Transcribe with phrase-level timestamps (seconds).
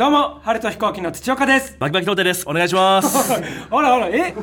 [0.00, 1.76] どうも、晴れた飛行機の土岡です。
[1.78, 2.48] バキバキ童貞です。
[2.48, 3.34] お願いします。
[3.70, 4.34] あらあら、え？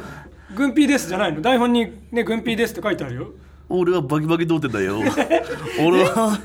[0.56, 1.42] 軍ピーですじゃないの？
[1.42, 3.30] 台本にね、軍ピーですって書いてあるよ。
[3.68, 5.00] 俺はバキバキ童貞だよ。
[5.84, 6.38] 俺は、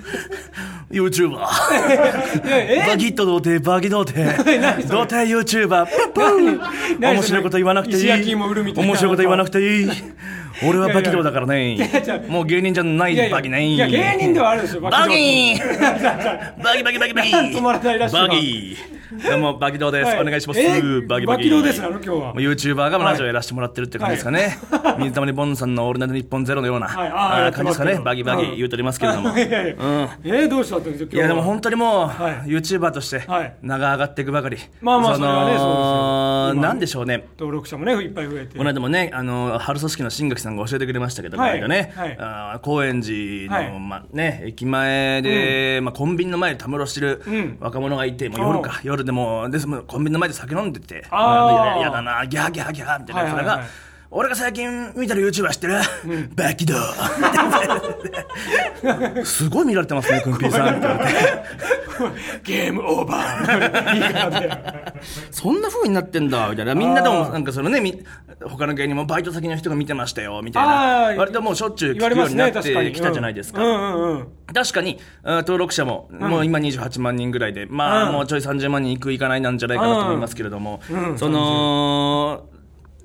[0.91, 1.33] YouTuber。
[1.33, 2.87] いやえ？
[2.89, 4.45] バキッと童貞、バキ童貞。
[4.89, 5.87] 童貞 YouTuber。
[6.99, 8.31] 面白いこと言わなくてい石焼きい。
[8.31, 9.91] 芋売るみたいな面白いこと言わなくていい。
[10.65, 11.91] 俺はバキ童だからね。
[12.29, 13.67] もう芸人じゃないバキね。
[13.67, 15.13] いや芸人ではあるでしょバキバ童
[16.79, 17.31] キバキバキバキ。
[17.31, 18.29] 止まらないらしいわ。
[18.29, 18.77] バキ。
[19.29, 20.07] どうも、バキ童です。
[20.07, 20.21] はい。
[20.23, 20.61] お願いします。
[20.61, 20.81] え？
[21.07, 21.37] バキバキ。
[21.37, 22.35] バキ童ですなの今日は。
[22.35, 24.57] YouTuber がラジオやらせてもらってるって感じですかね。
[24.99, 27.49] 水溜りボンドさんのオールナイトニッポンゼロのようなはい。
[27.49, 27.99] あ感じですかね。
[27.99, 29.29] バキバキ言うとりますけれども。
[29.31, 29.37] うん。
[29.37, 31.27] えーどうしたってんですよ、今日は？
[31.27, 32.49] いやでも本当にもう、はい。
[32.49, 36.63] YouTuber としてはい名が上がっていくばかり、まあまあそそれはねそうですよ。
[36.63, 37.27] なんでしょうね。
[37.39, 38.57] 登録者もね、いっぱい増えて。
[38.57, 41.61] この間もね、あの春組織の新垣さんが教えてくれましたけど、はい。
[41.61, 42.17] この間ね、はい。
[42.19, 43.81] あー高円寺の、はい。
[43.81, 47.57] まあね、駅前で、まあ、コンビニの前でたむろしてるん。
[47.61, 53.67] 若者がいて、もう夜か、夜でもですもうコンビニの前で酒飲んでて、あやだな、ギャーギャーギャーみたいな、それがはいはい。
[53.67, 53.69] はい、
[54.15, 55.77] 俺が最近見たる YouTuber 知ってる、
[56.37, 56.75] バキド。
[59.25, 60.81] すごい見られてますね、くんぴーさんって。
[60.81, 61.11] 言われて。
[62.45, 64.93] ゲームオーバー。
[65.33, 66.75] そんな風になってんだみたいな。
[66.75, 68.05] みんなでもなんかそのねみ
[68.43, 72.51] 他の芸人もバイト先の人が見てましたよみたいあなー割ともうしょっちゅう聞くようになっ。
[72.53, 72.61] て
[72.93, 73.75] きたじゃないですか、うんう
[74.07, 74.29] んうん。
[74.53, 78.13] 確かに登録者も、もう今28万人ぐらいでまあ、うん。
[78.13, 81.19] もうちょい30万人いくいかないなんじゃないかなと思いますけれども、うん。
[81.19, 82.45] その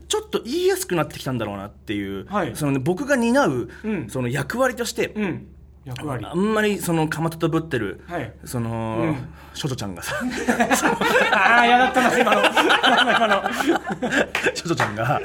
[0.08, 5.48] ちょっと言いやすくなってきたんだろうなっていう、はいそのね、僕が担う、うんその役割として、うん。
[5.88, 6.26] 役割。
[6.26, 9.16] あんまりそのかまととぶってる、はいその、
[9.60, 10.16] 処女ちゃんがさ
[11.32, 12.42] ああ、嫌だったな、今の。
[12.42, 13.42] 今の。
[14.62, 15.22] 処女ちゃんが、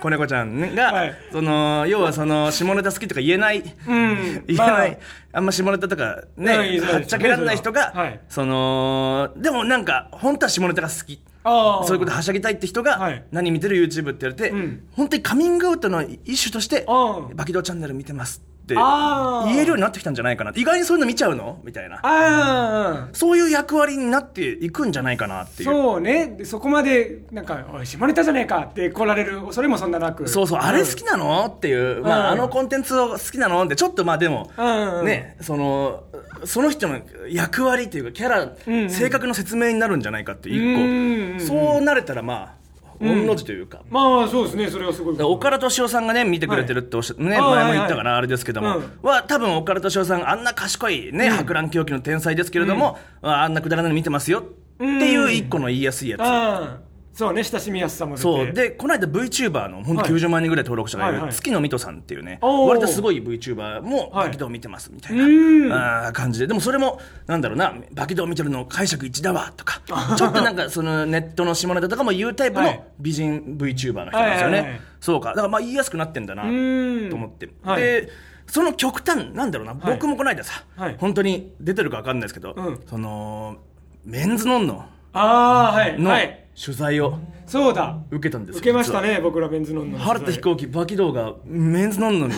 [0.00, 4.44] 子猫ちゃんが、はいその要はその下ネタ好きとか言えない、うん。
[4.46, 4.98] 言えない、
[5.32, 11.20] あんま下ネタとかねはっちゃけられない人が、はいそのでもなんか本当は下ネタが好き。
[11.44, 13.24] そういうことはしゃぎたいって人が、はい。
[13.30, 14.88] 何見てる YouTube って言われて、ん。
[14.92, 18.42] 本当にカミングアウトの一種としてああ「バキドーチャンネル見てます」
[18.74, 20.52] って言えるようになってきたんじゃないかな。
[20.54, 21.60] 意外にそういうの見ちゃうの？
[21.64, 21.96] みたいな。
[21.96, 23.08] ああ。
[23.12, 25.70] そういう役割になっていくんじゃないかなっていう。
[25.70, 26.26] そうね。
[26.38, 30.28] でそこまで、なんか、おい、下ネタじゃねえかって来られる恐れもそんななく。
[30.28, 31.46] そうそう、あれ好きなの？
[31.46, 32.40] っていう、まあ、うん。
[32.40, 33.64] あのコンテンツを好きなの？
[33.64, 36.04] って、ちょっとまあでも、うんね、その、
[36.44, 42.57] その人の役割っていうか、キャラ、性格の説明になるんじゃないかって一個、そうなれたらまあ、
[43.00, 43.82] 御の字というか。
[43.90, 44.70] まあ、そうですね。
[44.70, 45.14] それはすごい。
[45.14, 54.42] だから岡田敏夫さんがね、見てくれてるっておっしゃ、ね、前も言ったからあれですけども、うんは、多分岡田敏夫さん、あんな賢いね、博覧狂気の天才ですけれども、ああんなくだらないの見てますよっ
[54.78, 56.87] ていう一個の言いやすいやつ。
[57.20, 57.28] ああ。
[57.28, 58.22] そうね、親しみやすさも出て。
[58.22, 58.52] そう。
[58.52, 60.12] でこの間 VTuber の本当はい。
[60.12, 61.34] 90万人ぐらい登録者がいる、はいはい。
[61.34, 62.38] 月野水戸さんっていうね。
[62.42, 62.68] おー。
[62.68, 64.26] 割とすごい VTuber もはい。
[64.26, 66.46] バキドー見てますみたういんな、あー感じで。
[66.46, 69.80] でもそれもなんだろうなバキドー見てるの解釈一だわとか
[70.16, 72.82] ちょっとなんかそのネットの下ネタとかも言うタイプのはい。
[73.00, 74.80] 美人 VTuber の人なんですよね、はいはいはい。
[75.00, 75.30] そうか。
[75.30, 77.82] だからまあ言いやすくなってんだなとん思って、はい。
[77.82, 78.08] で
[78.46, 79.94] その極端なんだろうな、はい。
[79.94, 80.96] 僕もこの間さ、はい。
[80.98, 82.80] 本当に出てるか分かんないですけど、うん。
[82.86, 83.56] その
[84.04, 86.00] メンズノンノああ、はい。
[86.00, 86.44] のはい。
[86.62, 87.98] 取材をそうだ。
[88.10, 92.34] 受けたんですよ受けましたね、僕らベンズノンノの晴れた飛行機バキ動画メンズノンノンの。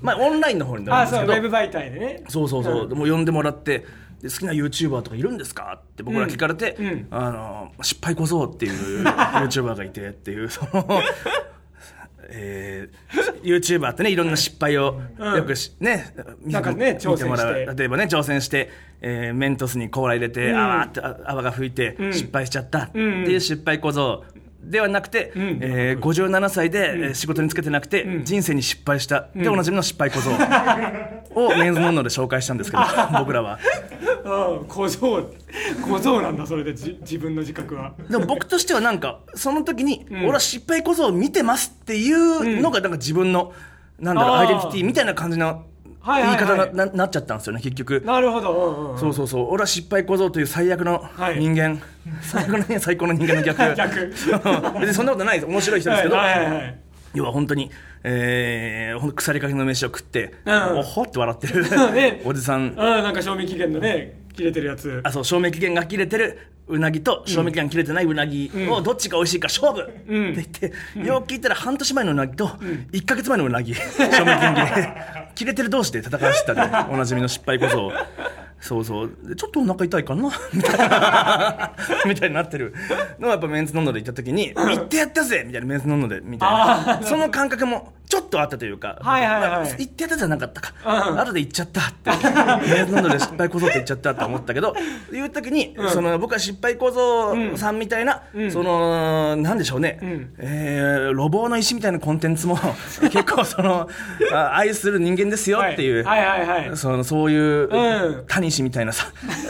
[0.00, 1.48] まあオンラインの方になああ、そう、るんですけど。
[1.48, 2.22] ウェブ媒体でね。
[2.28, 2.88] そうそうそう、ん。
[2.88, 3.84] でも呼んでもらって
[4.22, 6.86] で好きな YouTuber とかいるんですかって僕ら聞かれて、うん。
[6.86, 7.06] うん。
[7.10, 10.86] あの失敗こそっていう YouTuber がいてっていうその。
[12.30, 15.36] えー、YouTuber ってねいろんな失敗をうん。
[15.36, 17.54] よくし、ね見なんかね見てもらう。
[17.76, 20.56] 例えばね挑戦して、えーメントスにコーラ入れて、うん。
[20.56, 22.12] あわーってあ泡が吹いてん。
[22.12, 24.24] 失敗しちゃったってうんいう失敗小僧
[24.60, 25.58] ではなくて、ん。
[25.60, 29.28] えー57歳で、えー仕事につけてなくて、人生に失敗した。
[29.34, 30.30] でおなじみの失敗小僧。
[31.34, 32.82] をメンズノンノで紹介したんですけど
[33.18, 33.58] 僕らは。
[34.24, 35.30] うん、小僧。
[35.82, 37.92] 小僧なんだ、それでじ自分の自覚は。
[38.10, 43.52] でも僕としてはなんかその時に、俺は失敗小僧を見てますっていうのがなんか自分の、
[44.00, 45.64] なんだろうアイデンティティみたいな感じの
[46.16, 48.02] 言い方なななっちゃったんですよね結局。
[48.04, 48.52] なるほど。
[48.52, 48.98] うんうん。
[48.98, 49.48] そうそうそう。
[49.50, 51.38] 俺は失敗小僧という最悪のはい。
[51.38, 51.80] 人間、
[52.22, 53.62] 最悪の人間最高の人間の逆。
[53.76, 54.14] 逆。
[54.80, 55.50] 別にそんなことないです。
[55.50, 56.78] 面白い人ですけど、はいはいはい。
[57.14, 57.70] 要は本当に、
[58.04, 60.78] えー、ほんと腐りかけの飯を食って、うん。
[60.78, 61.62] おほって笑ってる、
[61.92, 62.22] ね。
[62.24, 62.68] おじさん。
[62.68, 65.00] うん、なんか賞味期限のね、切れてるやつ。
[65.02, 66.38] あそう賞味期限が切れてる
[66.68, 70.72] うなぎと賞味期限切れてないうなぎをどっちが美味しいか勝負、って言って、
[71.04, 74.94] よく聞いたら半年前のうなぎと1か月前のうなぎ、 賞味期限切れ。
[75.34, 77.92] 切れてる同士で戦わせてたねおなじみの失敗こそ
[78.60, 79.10] そうそう。
[79.24, 80.30] でちょっとお腹痛いかな？
[82.06, 82.74] みたいになってる。
[83.18, 86.50] のをやっぱメンズノンノで行った時に「行ってやったぜ!」みたいなメンズノンノでみたい
[87.00, 87.02] な。
[87.02, 89.50] その感覚もちょっとあったというか、はいはいはい。
[89.50, 90.72] まあ言ってたじゃなかったか、
[91.10, 91.20] うん。
[91.20, 94.74] 後で言っちゃったって、ね、なので失敗小僧って言っちゃったと思ったけど、
[95.12, 100.34] いう時に、その僕は失敗小僧さんみたいな、その、なんでしょうね、ん。
[100.38, 102.58] えー路傍の石みたいなコンテンツも
[103.10, 103.88] 結構その、
[104.32, 106.24] あ愛する人間ですよっていう、はい。
[106.24, 106.76] はいはいはい。
[106.76, 108.24] そのそういう、うん。
[108.26, 109.06] タニシみたいなさ、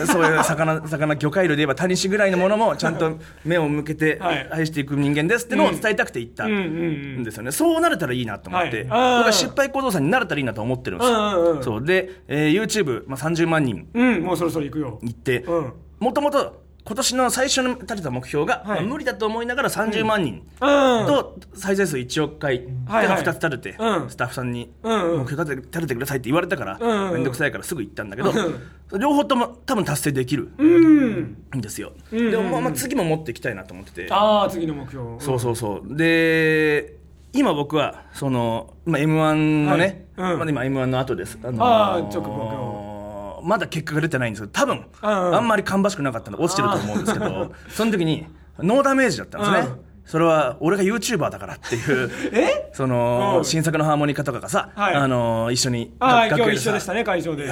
[0.07, 4.49] そういう魚、 魚、魚介類で言えばタニシぐらいのものもちゃんと目を向けてはい。
[4.51, 7.53] 愛していく人間ですってのを伝えたくて言ったんですよね。
[7.53, 11.63] そうなれたらいいなと思って、僕は失敗行動さんになれたらいいなと思ってるんですよ。
[11.63, 11.85] そう。
[11.85, 13.89] で、えー YouTube、まあ、30万人。
[13.95, 14.99] うんもうそろそろ行くよ。
[15.03, 18.67] 行ってうん、もともと今年の最初に立てた目標が、はい。
[18.67, 20.65] まあ無理だと思いながら30万人う
[21.05, 21.07] ん。
[21.07, 23.23] と再生数1億回っていうのをはいはい。
[23.23, 24.11] 2つ立てて、うん。
[24.11, 24.91] スタッフさんに目
[25.29, 31.37] 標立てて立ててくださいって言われたから、うんうんめんどくさいからすぐ行ったんだけど、うん両方とも多分達成できるうん。
[31.57, 34.09] んですよ、でもまあまあ次も持っていきたいなと思ってて。
[34.11, 35.21] ああ次の目標。
[35.21, 35.95] そうそうそう。
[35.95, 36.97] で
[37.33, 40.33] 今僕はその、まあ、m 1のね、はい。
[40.33, 40.39] うん。
[40.39, 48.27] まあ、今 m 1の後です、あのあー直後まだ結果が出てないんですけど多分、うんあんまり芳しくなかったので落ちてると思うんですけど その時に
[48.59, 49.81] ノーダメージだったんですね、うん。
[50.05, 52.71] それは俺が YouTuber だからっていう え？
[52.73, 53.45] その、うん。
[53.45, 54.95] 新作のハーモニカとかがさ、はい。
[54.95, 57.49] あの一緒にああ今日一緒でしたね会場で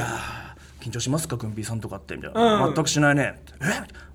[0.80, 2.74] 緊張しますか、くんぴーさんとかってみたいな、うん。
[2.74, 3.66] 全くしないね、え？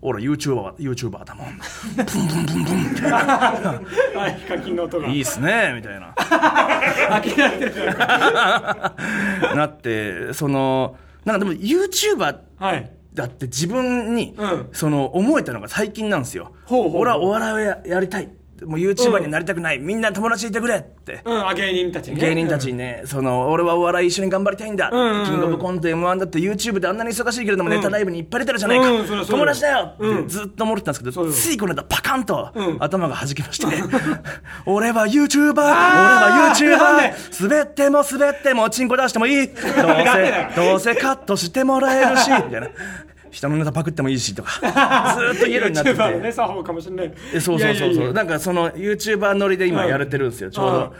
[0.01, 1.47] 俺、YouTuber, YouTuber だもん、
[1.95, 5.07] ブンブンブンブンみたいな、はいヒカキンの音が。
[5.07, 6.15] いいっすね、みたいな、
[9.55, 12.91] なって、その、なんかでも、YouTuber はい。
[13.13, 14.69] だって自分に、うん。
[14.71, 16.53] その思えたのが最近なんですよ。
[16.63, 17.01] ほうほうほう。
[17.01, 18.29] 俺はお笑いをややりたい。
[18.65, 19.79] もう YouTuber になりたくない。
[19.79, 21.21] みんな友達いてくれって。
[21.25, 22.21] うんあ芸人たちにね。
[22.21, 29.45] 芸人たちにね、その俺はお笑い一緒に頑張りたいんだ、うんキングオブコント m 1だって YouTube であんなに忙しいけれども、ネタライブにいっぱい出てるじゃないか、うんそりゃそうよ。
[29.45, 30.27] 友達だよってうん。
[30.27, 31.31] ずっと思ってたんですけど、そうよ。
[31.33, 32.77] ついこの間パカンとうん。
[32.79, 33.67] 頭が弾きまして、
[34.65, 39.47] 俺は YouTuber 俺は YouTuber 滑っても滑ってもチンコ出してもいい。
[39.51, 42.67] どうせどうせカットしてもらえるしみたいな
[43.31, 44.51] 人のネタパクってもいいしとか
[45.33, 46.31] ずっと言えるようになって YouTuber のねて。
[46.33, 47.13] 作法かもしれない。
[47.33, 48.13] えそうそうそうそう。
[48.13, 50.73] なんかその YouTuber 乗りで今うんやれてるんですよ、ちょううん。
[50.73, 50.93] ど。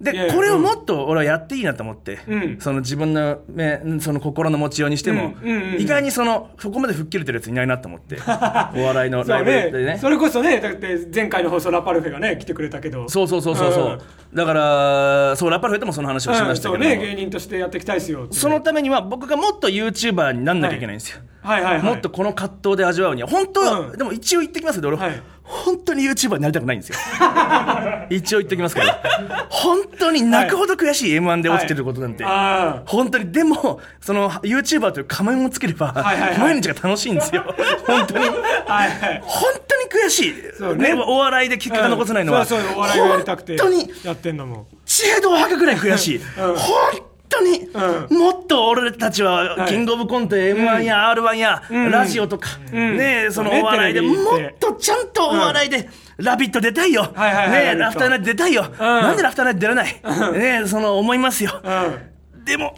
[0.00, 2.60] でこれをもっと俺はやっていいなと思って、うん。
[2.60, 5.34] その自分の,、ね、その心の持ちようにしても、
[5.78, 8.16] 意外にそのそこまで吹っ切れてるやついないなと思って。
[8.76, 9.92] お笑いのライブでね。
[9.94, 13.08] ねそれこそねだって前回の放送ラパルフェがね来てくれたけど。
[13.08, 14.36] そうそうそうそうそう、うん。
[14.36, 16.84] だからそうラッパルフェともその話をしましたけど。
[16.84, 21.62] も、うんそうね芸人としてやっていきたいですよそのためには僕がもっと YouTuber になんなきゃいけないんですよ、はい。
[21.62, 23.28] はいはいもっとこの葛藤で味わうには。
[23.28, 23.96] 本当は、うん。
[23.96, 26.96] でも一応言ってきますけど俺、はい本当に YouTuber になりたくないんですよ。
[28.10, 28.86] 一応言ってきますけど
[29.48, 33.32] 本当に泣くほど悔しい m 1で落ちてることなんて、あ本当に。
[33.32, 36.38] でもその YouTuber という仮面をつければ、はいはいはい。
[36.38, 37.44] 毎日が楽しいんですよ。
[37.86, 38.24] 本当に。
[38.66, 39.22] あはいはい。
[39.24, 40.94] 本当に悔しい、そうね。
[40.94, 44.66] お笑いで結果が残せないのは、そうそうお笑いをやりたくて本当にやってんのも。
[44.84, 46.56] 知恵度を吐くぐらい悔しい、本
[47.28, 47.68] 当に、
[48.08, 49.68] うもっと俺たちは、はい。
[49.68, 51.90] キングオブコント m 1や r 1や、ん。
[51.90, 52.96] ラジオとか、ん。
[52.96, 54.16] ねえそのお笑いでもっ
[54.58, 55.88] とちゃんとお笑いで、
[56.18, 57.12] ラビット出たいよ、ね
[57.74, 60.02] えラフターナイト出たいよ、なんでラフターナイト出れない、
[60.32, 62.44] ねえその思いますよ、うん。
[62.44, 62.74] でも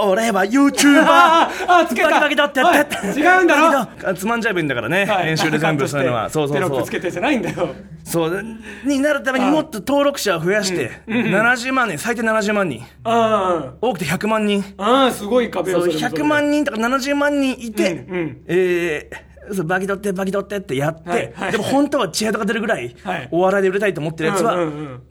[0.00, 2.10] 俺は YouTuber あーあーつけた。
[2.10, 2.96] バキバキだってやって。
[2.96, 4.14] はい違うんだろ？
[4.14, 5.24] つまんじゃえばいいんだからね、はい。
[5.26, 6.30] 編集で全部そういうのは。
[6.30, 7.68] そうそうテロッそうプつけてじゃないんだよ。
[8.04, 8.44] そう。
[8.84, 12.82] になるためにもっと登録者を増やして、70万人最低70万人。
[13.04, 14.64] あ多くて100万人。
[14.78, 16.22] ああすごい壁をそうそれもそれで。
[16.22, 18.36] 100万人とか70万人いて、うんうん。
[18.46, 21.52] えーそうバキ取ってバキ取ってってやって、はいはい。
[21.52, 23.28] でも本当は知恵とか出るぐらい、はい。
[23.30, 25.02] お笑いで売れたいと思ってるやつは、うんうんうん。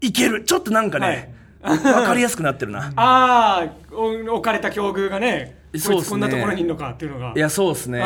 [0.00, 0.42] いける。
[0.44, 2.92] ちょっとなんかね、わかりやすくなってるな。
[2.96, 5.96] ああお置かれた境遇がねそうね。
[5.96, 7.32] こいつこんなところにいるのかっていうのが。
[7.34, 8.00] いやそうですね。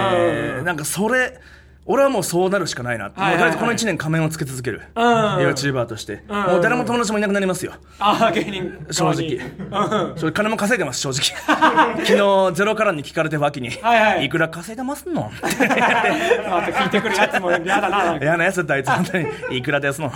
[0.58, 0.64] うん。
[0.64, 1.40] なんかそれ
[1.88, 3.50] 俺はもうそうなるしかないなって、はいはいはい。
[3.52, 5.04] もうとりあえずこの1年仮面をつけ続ける、うん。
[5.38, 6.32] YouTuber として、ん。
[6.32, 7.74] もう誰も友達もいなくなりますよ。
[7.98, 8.86] ああ芸人。
[8.90, 10.32] 正うん。
[10.32, 11.22] 金も稼いでます正直。
[12.04, 12.16] 昨
[12.50, 14.28] 日ゼロからに聞かれて脇に、はいはい。
[14.28, 15.30] くら稼いでますの？
[15.40, 18.18] 聞いてくるやつも嫌だな。
[18.20, 18.90] 嫌なやつだあいつ。
[18.90, 19.26] 本当に。
[19.58, 20.12] いくらですの？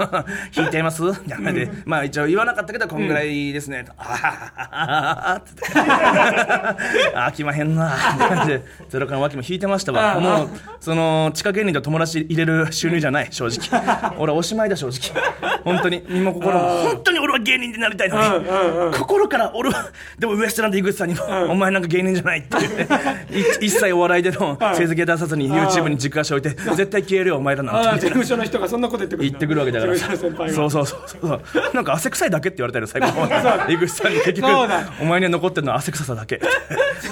[0.56, 1.02] 引いています？
[1.26, 10.48] やめて、まあ一応言わなかったけどこんぐらいですね、あははははって飽きまへんなって感じでゼロからの脇も引いてましたわうんもう
[10.80, 14.14] その地下芸人と友達入れる収入じゃない 正直。
[14.18, 15.22] 俺はおしまいだ正直。
[15.64, 16.04] 本当に。
[16.08, 16.60] 身も心も。
[16.60, 18.92] 本当に俺は芸人になりたいのに、うんうんうん。
[18.92, 22.56] 心から俺はでもウエストランド井口さんにも、お前なんか芸人じゃないって。
[23.30, 28.00] 言ってい一切お笑いでの成績出さずに YouTube に軸足置いて絶対消えるよお前らなんて。
[28.00, 29.96] 事務所の人がそんなこと言ってくる言ってくるわけだから。
[30.50, 31.40] そうそうそうそう。
[31.74, 33.08] なんか汗臭いだけって言われたよ最後
[33.72, 34.48] 井口さんに結局
[35.00, 36.40] お前には残ってるのは汗臭さだけ。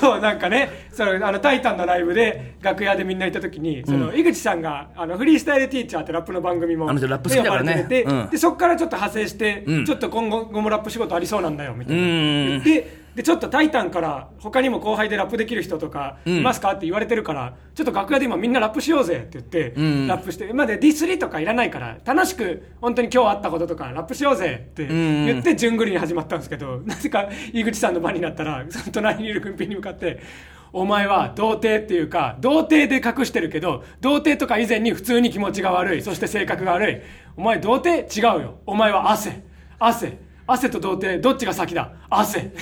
[0.00, 0.88] そうなんかね。
[0.92, 7.86] それあの「タイタン」のライブで楽屋でみんないた時にその井口さんがあのフリースタイルティーチャーってラップの番組もあの人ラップ好きだからね。
[7.88, 8.30] ててうん。
[8.30, 9.84] でそこからちょっと派生して、うん。
[9.84, 12.02] ちょっと今後後もラップ仕事ありそうなんだよみたいな。
[12.02, 12.08] うん
[12.48, 20.06] 言ってでちょっと「タイタン」から他にも後輩でラップできる人とかいますかって言われてるからちょっと楽屋で今みんなラップしようぜって言って、ん。
[20.06, 30.20] ラップしてまでディスりとかいらないから楽しく本当に今日あったこととかラップしようぜって言って順繰りに始まったんですけど なぜか井口さんの場になったらその隣にいる軍兵に向かって
[30.72, 37.00] 「お前は童貞っていうか童貞で隠してるけど童貞とか以前に普通に気持ちが悪いそして性格が悪い。
[37.36, 38.20] お前童貞？
[38.20, 38.58] 違うよ。
[38.66, 39.42] お前は汗。
[39.78, 40.18] 汗。
[40.46, 41.20] 汗と童貞。
[41.20, 41.92] どっちが先だ？
[42.10, 42.52] 汗。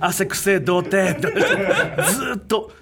[0.00, 1.20] 汗くせえ童貞。
[1.20, 2.72] ずっと。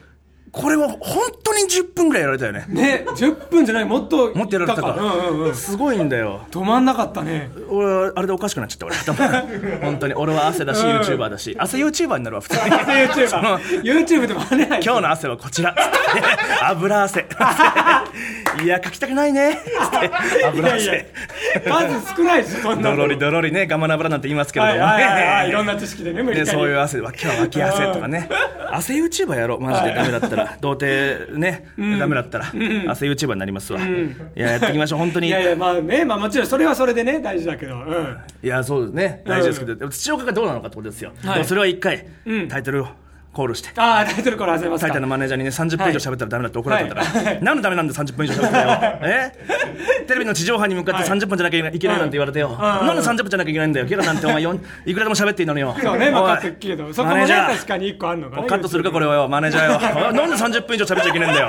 [0.52, 0.98] これは本
[1.44, 2.66] 当に10分ぐらいやられたよね。
[2.68, 4.82] ね10分じゃないもっともっとやられた。
[4.82, 5.54] か、うんうんうん。
[5.54, 6.46] すごいんだよ。
[6.50, 7.50] 止まんなかったね。
[7.68, 8.86] 俺はあれでおかしくなっちゃった。
[8.86, 10.14] 俺頭本当に。
[10.14, 11.00] 俺は汗だしうん。
[11.00, 11.54] YouTuber だし。
[11.58, 12.62] 汗 YouTuber になるわ普通に。
[12.76, 15.74] YouTuber YouTube でも跳ねない今日の汗はこちら。
[16.68, 17.26] 油汗
[18.62, 19.58] いや書きたくないね。
[20.44, 21.06] 油いやい
[21.54, 22.96] 汗や数少ないですそんなの。
[22.96, 28.28] ドロリドロリねガマナ油なんて言いますけれどもね、はいはいはいはいいろんな知識でね無理ね、そういう汗今日は脇汗とかね。
[28.72, 29.94] 汗 YouTuber やろうマジで。
[29.94, 30.56] ダメだったら。
[30.60, 32.46] 童貞ね、ダメだったら
[32.88, 33.84] 汗 YouTuber になりますわ、い
[34.34, 35.28] ややっていきましょう本当に。
[35.28, 37.74] いやいやまあねまあもちろんそれはそれでね大事だけど。
[37.74, 38.18] うん。
[38.42, 39.22] いやそうですね。
[39.26, 41.44] 大事ですけど、土岡がどうなのかってことですよ、はい。
[41.44, 42.48] それは一回、うん。
[42.48, 42.88] タイトルを
[43.32, 43.70] コールして。
[43.76, 44.86] ああタイトルコール始めますか。
[44.88, 47.24] タイタンのマネージャーにね30分以上喋ったらダメだって怒られたから、はい。
[47.24, 47.38] はい。
[47.42, 48.98] 何のためなんで30分以上喋ったよ。
[49.08, 49.32] え？
[50.06, 51.20] テレビの地上波に向かってはい。
[51.20, 54.26] 30分じゃなきゃいけないなんて言われてよ、なんで30分じゃなきゃいけないんだよゲラなんて。
[54.26, 55.76] お前よんいくらでも喋っていいのによ。
[55.80, 60.12] そうね分かってるけどそこもねマネージャー確かに一個あるのかなカットするかこれをよマネージャーよ。
[60.12, 61.48] なんで30分以上喋っちゃいけないんだよ。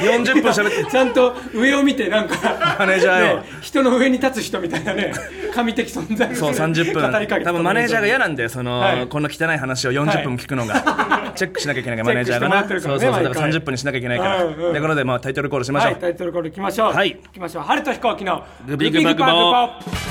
[0.00, 0.90] 40分喋って。
[0.90, 3.36] ちゃんと上を見てなんかマネージャーよ。
[3.38, 5.12] ね人の上に立つ人みたいなね
[5.54, 7.44] 神的存在そう30分。
[7.44, 9.06] 多分マネージャーが嫌なんでその、はい。
[9.06, 10.74] この汚い話を40分も聞くのが、
[11.34, 13.50] チェックしなきゃいけないからマネージャーがなねそうそうそうだから毎回。
[13.52, 16.92] 30分にしなきゃいけないから、ということで、まあ、タイトルコールしましょう、はいタイトルコールいきましょう。
[16.92, 17.08] はい。
[17.08, 17.62] いきましょう。
[17.64, 20.04] 春と飛行機のグビグバグボーグビグ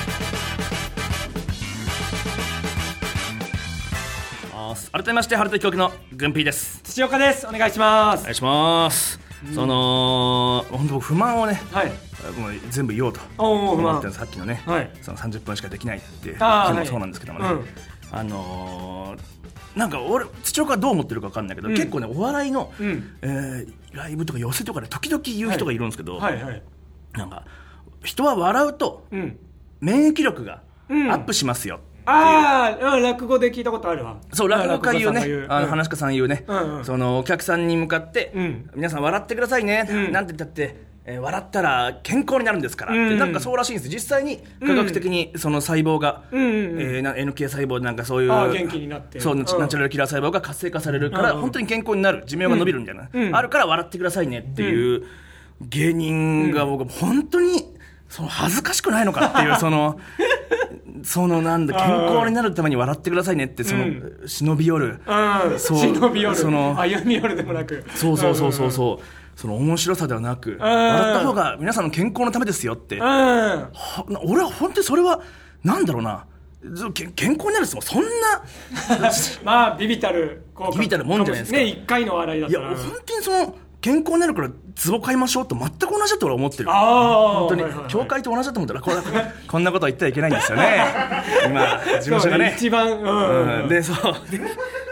[4.55, 6.81] あー改めまして春と飛行機の軍ピーです。
[6.83, 7.47] 土岡です。
[7.47, 8.21] お願いします。
[8.21, 9.19] お願いします、
[9.53, 11.87] その本当不満をねはい。
[12.39, 14.89] もう全部言おうと思ってるさっきのね、はい。
[15.01, 17.65] その30分しかできないってい日もそうなんですけどもね、うん
[18.13, 19.19] あのー
[19.75, 21.75] なんか俺土岡はどう思ってるか分かんないけど、うん。
[21.75, 23.17] 結構ねお笑いの、うん。
[23.23, 26.63] えーライブとか寄せとかで時々言う人がいるんですけど、はいはい
[27.13, 27.45] なんか
[28.03, 29.39] 人は笑うとうん。
[29.81, 31.11] 免疫力がうん。
[31.11, 34.17] アップしますよ、ああ落語で聞いたことあるわ。
[34.31, 35.45] そう落語家言うね。
[35.49, 36.85] あの話家さん言うね、うんうん。
[36.85, 38.69] そのお客さんに向かって、うん。
[38.75, 40.11] 皆さん笑ってくださいね、うん。
[40.11, 43.17] なんて言ったって、えー笑ったら健康になるんですから、うん。
[43.17, 43.89] なんかそうらしいんです。
[43.89, 49.19] 実際に科学的にその細胞が、うんえーな NK 細胞なんかそういう元気になって。
[49.19, 49.39] そう、うん。
[49.39, 52.23] ナチュラルキラー細胞が活性化されるから、本当に健康になる。
[52.25, 53.35] 寿命が伸びるみたいな、うん。
[53.35, 55.03] あるから笑ってくださいねっていう
[55.61, 57.73] 芸人が僕本当に
[58.07, 59.99] その恥ずかしくないのかっていうその
[61.03, 64.21] そのなんだ健康になるために笑ってくださいねってその、うん。
[64.25, 65.01] 忍び寄る。
[65.05, 65.59] うん。
[65.59, 66.35] そう忍び寄る。
[66.35, 67.83] その歩み寄るでもなく。
[67.95, 72.99] そうそうそうそうそうその面白さではなく笑った方が皆さんの健康のためですよって。
[72.99, 73.69] は
[74.23, 75.21] 俺は本当にそれは
[75.63, 76.25] なんだろうな。
[76.93, 78.09] 健康になるっつってもそんな
[79.43, 81.57] まあビビたるビビたるもんじゃないですか。
[81.57, 84.49] ね一回の笑いだっいやたら本当にその健康になるから
[84.89, 86.69] 壺買いましょうと全く同じだと俺は思ってる。
[86.69, 87.63] 本当に。
[87.63, 87.91] はいはいはい。
[87.91, 88.95] 教会と同じだと思ったらこれ
[89.45, 90.85] こんなことは言ってはいけないんですよね。
[91.45, 92.53] 今事務所がね。
[92.55, 93.61] 一番うん。
[93.63, 93.67] うん。
[93.67, 94.31] でそう。
[94.31, 94.39] で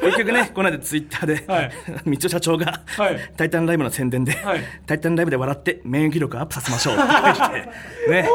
[0.04, 1.72] 結局ねこの間ツイッターで、はい。
[2.04, 3.32] 三尾社長が、はい。
[3.38, 4.60] タイタンライブの宣伝で、はい。
[4.86, 6.96] タイタンライブで笑って免疫力アップさせましょう。
[6.96, 7.04] って
[7.40, 8.28] 書いてね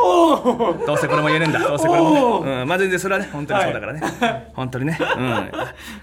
[0.87, 1.59] どうせこれも言えねえんだ。
[1.59, 2.41] どうせこれも。
[2.41, 4.01] うん、まあ全然それはね本当にそうだからね、
[4.55, 4.99] 本当にね。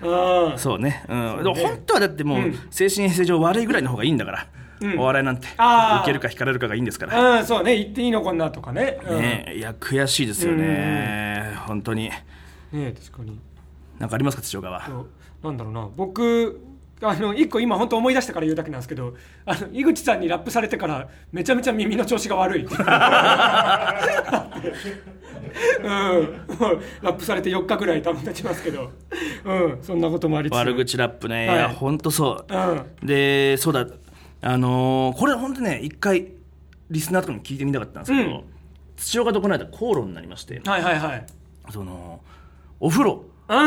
[0.02, 0.12] うん。
[0.52, 4.43] うんそうね、うん、でも本当はだってもう、精神衛生上悪いぐらいの方がいいんだから、
[4.98, 6.02] お笑いなんてあー。
[6.02, 7.78] 受けるか引かれるかがいいんですから、うんそうね。
[7.78, 8.98] 言っていいのかなとかね。
[9.08, 9.18] うん。
[9.20, 12.10] ねいや悔しいですよね、本当に。
[12.72, 13.40] ね確かに。
[14.00, 15.08] なんかありますか土岡はそう
[15.46, 15.88] なんだろうな。
[15.96, 16.62] 僕
[17.02, 19.14] あの一個今本当思い出したから言うだけなんですけど
[19.46, 22.66] あの井口さんにラップされてからめちゃめちゃ耳の調子が悪い。
[22.66, 22.88] っていううん。
[27.02, 28.92] ラップされて4日ぐらい多分経ちますけど。
[29.46, 29.80] うん。
[29.82, 30.56] そんなこともありつつ。
[30.56, 31.58] 悪口ラップね、はい。
[31.58, 33.06] い、や本当そう、うん。
[33.06, 33.86] でそうだ
[34.44, 36.28] あのーこれ本当ね一回
[36.90, 38.44] リスナーとかに聞いてみたかったんですけど、うん。
[38.98, 41.26] 土岡とこの間口論になりましてはいはいはい。
[41.72, 42.22] その
[42.80, 43.24] お風呂。
[43.50, 43.58] うん。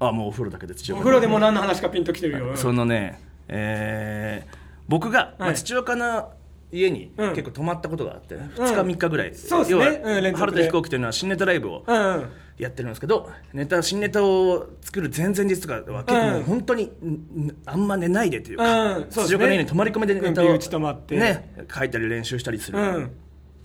[0.00, 2.56] あもうお風呂だけで土岡お風呂でも何の話かピンときてるよ、うん。
[2.56, 6.32] そのね、えー僕が、まあ、はい土岡の
[6.72, 7.30] 家にうん。
[7.30, 9.78] 結構泊まったことがあって、2日3日ぐらい、そうですね。
[9.78, 10.36] 要は、うん連続で。
[10.36, 19.06] 春と飛行機というのは新ネタライブをうんうんやってるんですけどネタ新ネタを作る前々日とかは結構本当に、んあんま寝ないでというか、うん。
[19.10, 21.16] そうに泊まり込みでネタを軍備打ち泊まって。
[21.16, 23.10] ね書いたり練習したりする、うん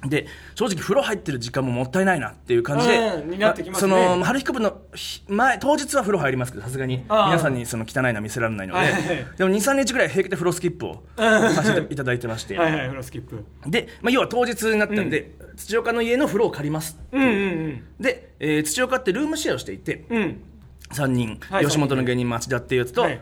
[0.06, 3.54] で正直風呂入ってる時間ももったいないなっていう感じで、うんね。
[3.74, 9.02] その春彦部の日前当日は風呂入りますけどさすがに皆さんにその汚いのは見せられないので、はいはい。
[9.02, 13.44] はいでも23日ぐらい平気で風呂スキップをさせていただいてまして、はいはいフロスキップ。
[13.68, 16.98] で、まあ、要は当日になったんで、土岡の家の風呂を借ります。
[17.12, 20.18] うんうんで、えー土岡ってルームシェアをしていてうん。
[20.18, 20.44] うん
[20.92, 23.22] 3人、はい吉本の芸人町田っていうやつと、はい。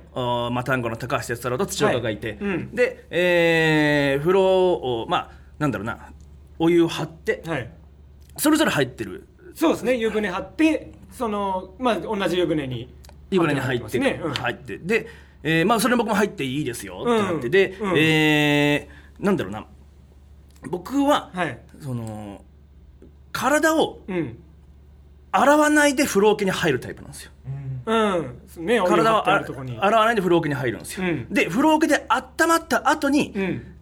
[0.53, 2.37] マタンゴの高橋哲太郎と土岡がいて、はい。
[2.39, 2.75] うん。
[2.75, 6.11] で、えー風呂をまあなんだろうな
[6.59, 7.69] お湯を張ってはい。
[8.37, 9.27] それぞれ入ってる。
[9.55, 9.95] そうですね。
[9.95, 12.93] 湯船張ってそのまあ同じ湯船に
[13.31, 14.33] 湯船に入ってね、うん。
[14.33, 14.77] 入って。
[14.77, 15.07] で、
[15.43, 17.51] えーまあ、それ僕も入っていいですよってなって、うん。
[17.51, 17.97] で、うん。
[17.97, 19.65] えーなんだろうな。
[20.69, 21.59] 僕は、はい。
[21.81, 22.43] その
[23.31, 24.37] 体をうん。
[25.31, 27.31] 洗わないで風呂桶に入るタイプなんですよ。
[27.85, 28.65] うん。
[28.65, 29.77] ね体をあるとこに。
[29.79, 31.27] 洗わないで風呂桶に入るんですよ、うん。
[31.33, 33.73] で風呂桶で温まった後に、うん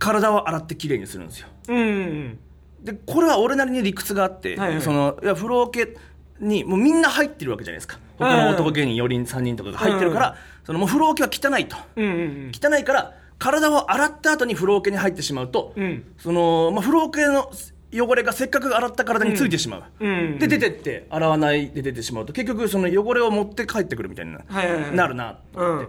[0.00, 1.48] 体を洗ってきれいにするんですよ。
[1.68, 2.38] うんうん
[2.82, 4.82] でこれは俺なりに理屈があって、はいはい。
[4.82, 5.96] そのいや風呂桶
[6.40, 7.98] にもうみんな入ってるわけじゃないですか。
[8.18, 11.76] 他の男芸人4人3人とかが入ってるから、そのもう風呂桶は汚いと。
[11.96, 16.04] うんうん汚いから体を洗った後に風呂桶に入ってしまうと、うん。
[16.16, 17.50] そのまあ、風呂桶の
[17.92, 24.94] 汚れがせっかく洗った体についてしまう、うんうんで出てって洗わないで出てしまうと結局その汚れを持って帰ってくるみたいにな,、はいはいはい。
[24.94, 25.88] なるなうん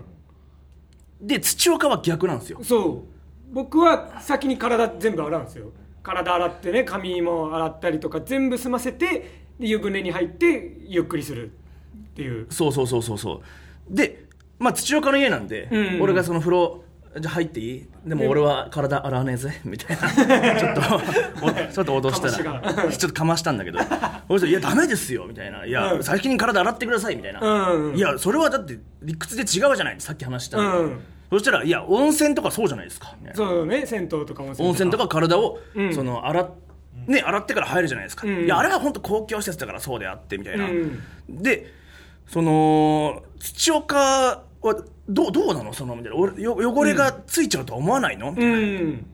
[1.21, 2.59] で土岡は逆なんですよ。
[2.63, 3.10] そう
[3.51, 5.71] 僕は先に体全部洗うんですよ。
[6.03, 11.51] 体洗ってね髪も洗ったりとか全部済ませてで湯船に入ってゆっくりする。
[11.51, 12.47] っていう。
[12.49, 13.41] そうそうそうそうそ
[13.89, 13.95] う。
[13.95, 14.25] で
[14.59, 15.87] まあ土岡の家なんで、うん。
[15.95, 16.83] うん俺がその風呂
[17.19, 17.85] じゃあ入っていい？
[18.05, 19.61] でも俺は体洗わねえぜ。
[19.65, 20.07] みたいな。
[20.57, 22.89] ちょっとおちょっと脅したら。
[22.89, 23.79] ちょっとかましたんだけど。
[23.79, 26.03] そしたら「いやダメですよ」みたいな「いや、うん。
[26.03, 27.95] 先に体洗ってください」みたいな、うん。
[27.97, 29.95] いやそれはだって理屈で違うじゃない。
[29.99, 30.99] さっき話したの、うん
[31.31, 35.93] そしたら「いや温泉とかそうじゃないですか」みたいなそうね銭湯とか温泉温泉とか体を、うん。
[35.95, 36.51] その洗っ
[37.07, 38.45] ね、洗ってから入るじゃないですか、うん。
[38.45, 41.01] いやあれは本当公共施設だからそうであってみたいな、うん。
[41.29, 41.73] で
[42.27, 45.73] その土岡はどうどうなの？
[45.73, 46.17] そのみたいな。
[46.19, 49.05] 汚れがついちゃうとは思わないの、うん。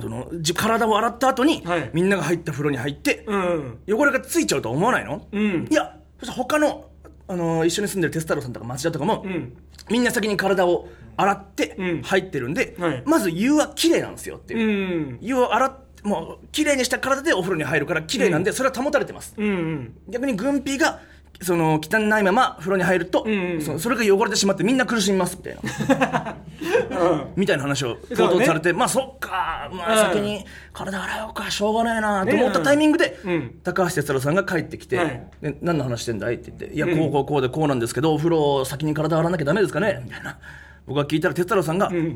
[0.00, 1.90] そのじ体を洗った後に、はい。
[1.92, 3.78] みんなが入った風呂に入って、うん。
[3.88, 5.68] 汚れがついちゃうとは思わないの、うん。
[5.70, 6.86] いやそしたら他の、
[7.28, 9.56] あの一緒に住んでる哲太郎さんとか町田とかも、うん
[9.90, 12.02] みんな先に体を洗ってうん。
[12.02, 13.02] 入ってるんで、はい。
[13.06, 15.18] まず湯は綺麗なんですよっていう、うん。
[15.20, 21.00] 湯を洗っもう綺麗にした体でお風呂に入るから綺麗なんで、それは保たれてます、うん逆に軍備が
[21.42, 23.26] その汚いまま風呂に入ると、
[23.60, 25.58] そのそれが汚れてしまってみんな苦しみますみたい
[25.98, 26.36] な。
[26.90, 27.24] うん。
[27.36, 30.14] みたいな話をそうされて、まあそっか、まあ、うん。
[30.14, 33.54] 先に体洗おうかしょうがないなとね思ったタイミングで、うん。
[33.62, 35.26] 高橋哲太郎さんが帰ってきて「はい。
[35.42, 40.38] で何の話してんだい?」って言って「いやこうこうこうでこうなんですけどお風呂先に体洗わなきゃダメですかね?」みたいな。
[40.86, 41.94] 僕が聞いたら哲太郎さんが「ん。
[41.94, 42.14] えっ!」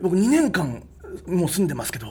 [0.00, 0.82] 僕2年間
[1.26, 2.06] もう住んでますけど、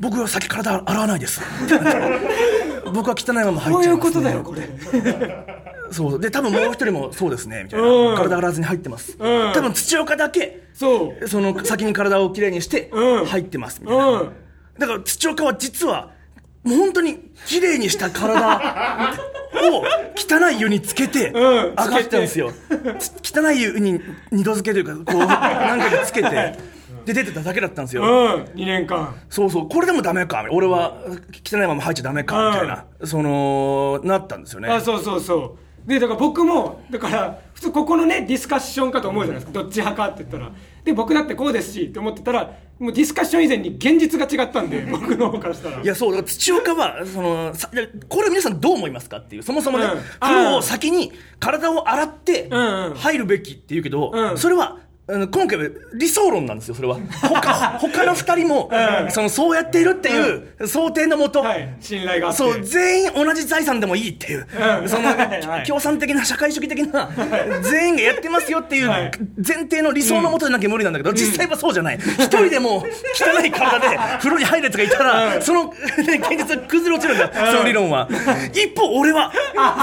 [0.00, 1.40] 僕は先体洗わないです」
[2.92, 5.52] 僕は汚いまま入こういうっちゃいます、ね、ことだよこれ。
[5.92, 6.20] そう。
[6.20, 8.16] で多分もう一人もそうですねみたいな、うん。
[8.16, 9.18] 体洗わずに入ってます、ん。
[9.18, 11.28] 多分土岡だけそう。
[11.28, 13.26] その先に体をきれいにしてうん。
[13.26, 14.32] 入ってますみたいな、うん。
[14.78, 16.10] だから土岡は実は
[16.64, 18.56] もう本当にきれいにした体
[19.54, 19.84] を
[20.16, 21.34] 汚い湯につけてん。
[21.34, 22.52] 上がったんですよ、
[22.98, 24.00] つ汚い湯に
[24.30, 26.54] 二度漬けというかこう何回かつけて
[27.04, 28.08] で出てただけだったんですよ、うん。
[28.54, 29.14] 2年間。
[29.28, 29.68] そうそう。
[29.68, 30.44] これでもダメか。
[30.50, 30.96] 俺は
[31.44, 32.50] 汚いまま入っちゃダメか。
[32.50, 34.68] みたいな、そのなったんですよね。
[34.68, 35.62] あそうそうそう。
[35.86, 39.62] でだから僕もだから普通ここのねディスカッションかと思うじゃないですか。
[39.62, 40.52] どっち派かって言ったら。
[40.84, 45.80] で僕だってこうですしって思ってたらもうディスカッション以前に現実が違ったんで 僕の方からしたら。
[45.80, 46.10] いやそう。
[46.12, 47.68] だから土岡はそのさ
[48.08, 49.42] これ皆さんどう思いますかっていう。
[49.42, 49.90] そもそもね、うん。
[50.20, 52.94] 風呂を先に体を洗ってうんうん。
[52.94, 54.38] 入るべきっていうけど、うん。
[54.38, 54.78] それは
[55.12, 56.98] あの今回は理想論なんですよそれは。
[57.20, 58.70] 他 他の二人も、
[59.10, 61.68] そのそうやっているっていう想定のもと、はい。
[61.80, 64.46] 信頼がそう全員同じ財産でもいいっていう、
[64.80, 64.88] うん。
[64.88, 65.46] その、 はい。
[65.46, 67.10] はい共産的な社会主義的な
[67.62, 69.10] 全員がやってますよっていうはい。
[69.36, 71.98] 前提の理想のもとでなきゃ無理なんだけど、実際はそうじゃない。
[72.18, 75.72] 一人でも汚い体で風呂に入るやつがいたら、その、ね、
[76.20, 78.08] 現実は崩れ落ちるんだ、その理論は。
[78.52, 79.30] 一方俺は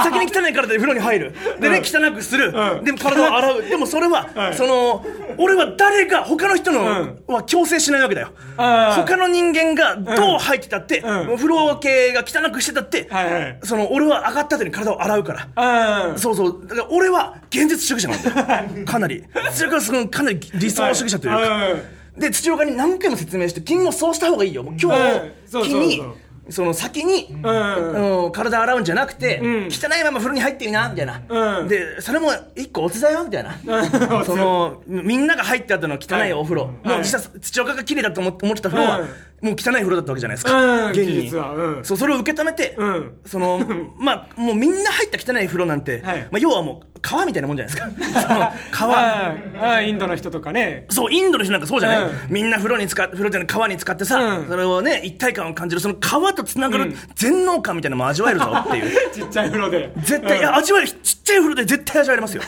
[0.04, 1.34] 先に汚い体で風呂に入る。
[1.60, 2.84] でね、汚くする、うん。
[2.84, 3.63] でも体を洗う。
[3.63, 4.56] でもそれは、はい。
[4.56, 5.06] その
[5.38, 7.23] 俺は誰が他の人の、うん。
[7.27, 8.32] は強制しないわけだよ。
[8.58, 11.36] 他の人間がどう入ってたって、うん。
[11.38, 13.60] 風呂系が汚くしてたって、はいはい。
[13.63, 16.10] その俺は上がった後に体を洗うから。
[16.12, 16.19] うん。
[16.19, 16.67] そうそう。
[16.67, 18.86] だから俺は現実主義者なんだよ。
[18.86, 19.23] かなり。
[19.51, 22.19] それからそのかなり理想主義者というか、はい。
[22.19, 24.63] で土岡に何回も説明して君もそうした方がいいよ。
[24.63, 25.88] 今日うんそうを機そうそう。
[25.88, 26.03] に
[26.49, 28.25] その先に、うん。
[28.25, 29.67] うん体洗うんじゃなくて、うん。
[29.67, 31.67] 汚いまま風呂に入ってみなみたいな、うん。
[31.67, 33.55] でそれも一個おつだよみたいな、
[34.25, 36.88] そのみんなが入った後の汚いお風呂、はい。
[36.89, 39.09] もう実際土岡が綺麗だと思思ってた風呂は、うん
[39.41, 41.54] もう汚い風呂だったわけじゃないですか、うん現実は。
[41.54, 41.86] うん。
[41.86, 43.17] そうそれを受け止めて、うん。
[43.25, 43.60] その
[43.97, 46.19] まあもうみんな入った汚い風呂なんて、はい。
[46.32, 48.28] まあ、要はもう川みたいなもんじゃないですか。
[48.28, 49.82] その川。
[49.82, 50.86] インドの人とかね。
[50.89, 52.12] そう、インドの人なんかそうじゃない、うん。
[52.30, 54.47] みんな風呂に使っ、風呂じゃない川に使ってさ、うん。
[54.49, 58.91] それをね、一体感を感じる、その川とつながる全能感みたいなのも味わえるぞっていう。
[59.13, 59.91] ちっちゃい風呂で。
[59.99, 62.43] 絶対、いや、味わえる、ちっちゃい風呂で絶対味わえますよ。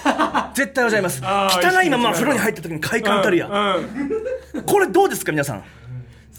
[0.53, 1.21] 絶対味わえます。
[1.23, 3.49] 汚いまま風呂に入った時に快感たるや。
[4.65, 5.63] これどうですか、皆さん？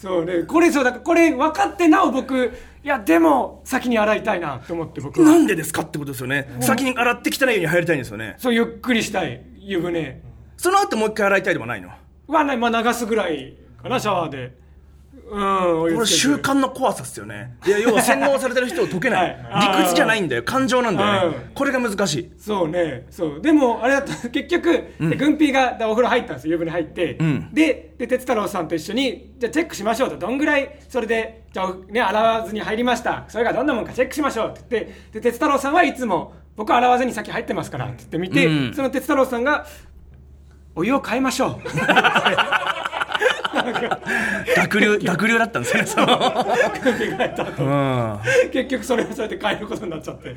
[0.03, 0.43] そうね。
[0.43, 2.51] これそうだからこれ分かってなお僕
[2.83, 4.59] いやでも先に洗いたいな。
[4.59, 5.25] と思って僕は。
[5.25, 6.57] なんでですかってことですよね。
[6.59, 8.35] 先に洗って汚いように入りたいんですよね。
[8.37, 9.41] そうゆっくりしたい。
[9.59, 10.21] 湯船。
[10.57, 11.89] その後もう一回洗いたいでもないの？
[12.27, 14.51] はねまあ流すぐらいかなシャワーで
[15.33, 17.57] これ習慣の怖さっすよね。
[17.65, 19.37] いや、要は洗脳されてる人を解けない。
[19.43, 19.77] はい。
[19.79, 20.43] 理屈じゃないんだよ。
[20.43, 21.37] 感情なんだよね。
[21.37, 21.55] う。
[21.55, 22.31] これが難しい。
[22.37, 23.07] そうね。
[23.09, 23.41] そう。
[23.41, 24.29] でもあれだった。
[24.29, 26.53] 結局、で軍ピーがだお風呂入ったんですよ。
[26.53, 27.53] 湯船入って、ん。
[27.53, 30.17] でで哲太郎さんと一緒にじゃあチェックしましょうと。
[30.17, 33.25] どんぐらいそれでじゃあ、ね、洗わずに入りました。
[33.27, 35.19] それがどんなもんかチェックしましょうって言って。
[35.19, 38.73] で哲太郎さんはいつも僕は洗わずに先入ってますからって言って見て、うん。
[38.73, 39.65] その哲太郎さんが
[40.75, 41.61] お湯を変えましょう
[44.55, 46.05] 濁流、濁流だったんですね、 その。
[47.59, 48.19] うん。
[48.51, 50.35] 結局それをそれで変えることになっちゃって。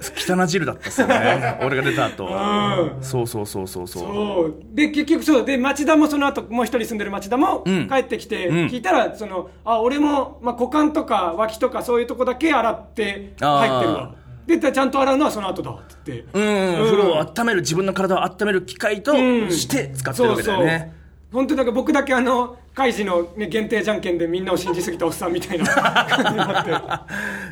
[0.00, 1.58] 汚汁だったっすよね。
[1.62, 3.02] 俺が出た後うん。
[3.02, 4.04] そうそうそうそうそう。
[4.04, 4.54] そう。
[4.74, 5.44] で結局そう。
[5.44, 7.88] で町田もその後もう一人住んでる町田もん。
[7.88, 8.68] 帰ってきてん。
[8.68, 14.14] 聞いたら、そのあ俺も、まあ、股間とか脇とかそういうとこだけ洗って入ってるわ。
[14.46, 16.26] ででちゃんと洗うのはその後だって言って。
[16.32, 19.50] うん、風呂を温める自分の体を温める機械とうん。
[19.50, 20.92] して使ってるわけだよね、
[21.32, 25.66] 本当だから僕だけあのカイジの、ね、限定じゃんけんでみんなを信じすぎたおっさんみたいな。
[25.66, 26.64] 感じになっ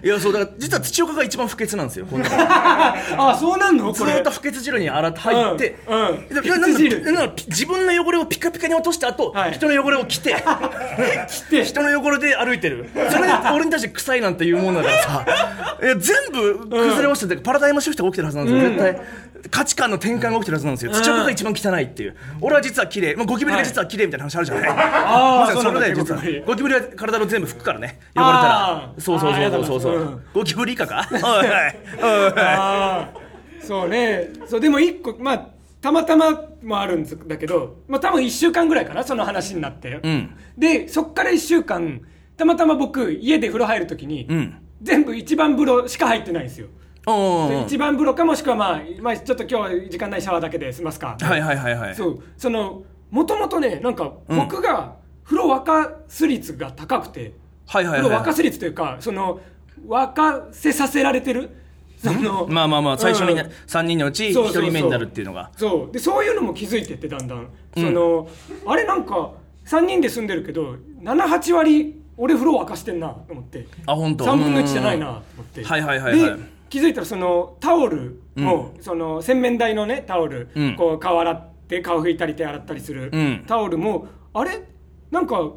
[0.02, 3.92] ていやそうだから実は土岡が一番不潔なんですよ あそうなんの？
[3.92, 4.14] ずこれ。
[4.16, 6.26] ーっと不潔汁に洗って入って、うんうん。
[7.48, 9.52] 自分の汚れをピカピカに落とした後、はい。
[9.52, 10.34] 人の汚れを着て。
[11.50, 11.64] て。
[11.64, 12.88] 人の汚れで歩いてる。
[13.10, 15.24] それで俺に対して臭いなんて言うもんだからさ
[15.82, 19.00] いや全部崩れ落ちてて、パラダイムシフトが起きてるはずなんですよ、絶対
[19.50, 22.16] 価値観の転換が起きてるはずなんですよ、土岡が一番汚いっていう。
[22.40, 23.14] 俺は実は綺麗。
[23.14, 24.76] まあゴキブリが実は綺麗みたいな話あるじゃない、あー
[25.40, 26.22] まさにそれでそう実は。
[26.46, 28.00] ゴキブリは体の全部拭くからね。
[28.14, 28.32] 汚れたあ
[28.70, 29.00] らー。
[29.00, 30.20] そうそうそうそうそう。
[30.34, 31.08] ゴキブリ以下か？
[33.62, 34.28] そうね。
[34.46, 35.46] そうでも一個まあ
[35.80, 40.36] たまたまもあるんだけど、まあ、多分1週間ぐらいかなその話になって、ん。
[40.56, 42.00] でそっから1週間
[42.36, 44.54] たまたま僕家で風呂入るときに、ん。
[44.82, 46.68] 全部一番風呂しか入ってないんですよ、
[47.66, 51.16] 一番風呂かもしくはまあ、まあ、ちょっと今日は時間ないシャワーだけで済ますか。
[51.20, 51.94] はいはいはいはい。
[51.94, 52.22] そう。
[52.36, 57.32] そのもともとねなんか僕が風呂沸かす率が高くて、
[57.66, 58.02] はいはいはい。
[58.02, 59.40] 風呂沸かす率というかその
[59.86, 61.50] 沸かせさせられてる。
[61.98, 64.62] そのまあまあまあ最初にうんね3人のうち1そうそうそう。
[64.64, 65.50] 人目になるっていうのが。
[65.56, 65.92] そう。
[65.92, 68.28] でそういうのも気づいてってだんだん、その
[68.66, 69.32] あれなんか
[69.66, 73.66] 3人で住んでるけど78割俺風呂沸かしてんなと思って。
[73.86, 74.26] あ本当。
[74.26, 75.64] 3分の1じゃないなと思って。
[75.64, 76.38] はいはいはいはい。
[76.38, 80.76] で気づいたらそのタオルも、その洗面台のねタオル、うん。
[80.76, 83.44] こう顔洗って顔拭いたり手洗ったりする、うん。
[83.46, 84.62] タオルもあれ？
[85.10, 85.50] なんか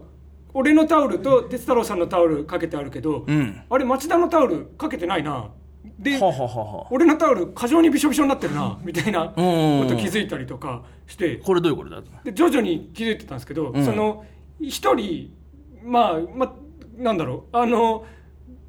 [0.53, 3.61] 俺のタオルと哲太郎さんのタオルかけてあるけど、うん。
[3.69, 5.51] あれ町田のタオルかけてないな。
[5.97, 6.19] で
[6.91, 11.37] 俺のタオル過剰にびしょびしょになってるな みたいなこうんと気づいたりとかして。
[11.37, 13.83] これどういうことだで徐々に気づいてたんですけど、ん。
[13.85, 14.25] その
[14.59, 15.31] 一人
[15.83, 16.51] まあまあ
[16.97, 18.05] なんだろうあの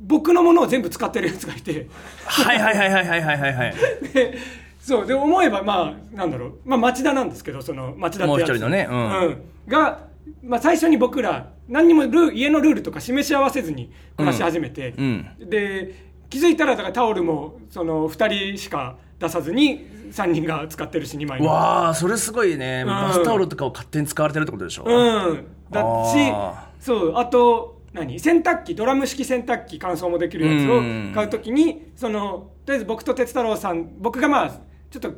[0.03, 1.89] 僕のものを全部使ってるやつがいて。
[2.25, 3.75] はいはいはいはいはいはいはい
[4.13, 4.39] で
[4.81, 8.49] そうで思えばまあなんだろう、まあ、町田なんですけどその町田ってやつ。
[8.49, 10.09] もう一人のね、うん、うん、が、
[10.43, 15.35] まあ、最初に僕ら何にもル家のルールとか示し合わせずに暮らし始めて、うん。
[15.41, 25.35] うん、で気づいたらだからタオルもその2人しか出さずに3人が使ってるし2枚わあそれすごいね、バスタオルとかを勝手に使われてるってことでしょう。
[25.35, 25.47] ん。
[25.71, 25.81] だ
[26.13, 26.33] し
[26.81, 28.19] そうあと何？
[28.19, 31.13] 洗濯機ドラム式洗濯機乾燥もできるやつをうん。
[31.15, 34.51] 買うときにそのとりあえず僕と哲太郎さん僕がまあ
[34.91, 35.15] ちょっと